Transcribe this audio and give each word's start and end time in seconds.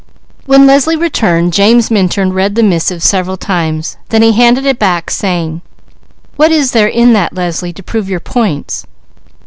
When 0.47 0.65
Leslie 0.65 0.95
returned 0.95 1.53
James 1.53 1.91
Minturn 1.91 2.33
read 2.33 2.55
the 2.55 2.63
missive 2.63 3.03
several 3.03 3.37
times; 3.37 3.97
then 4.09 4.23
he 4.23 4.31
handed 4.31 4.65
it 4.65 4.79
back, 4.79 5.11
saying: 5.11 5.61
"What 6.37 6.51
is 6.51 6.71
there 6.71 6.87
in 6.87 7.13
that 7.13 7.33
Leslie, 7.35 7.71
to 7.73 7.83
prove 7.83 8.09
your 8.09 8.19
points?" 8.19 8.87